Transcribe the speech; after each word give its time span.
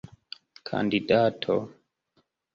kandidato 0.67 1.55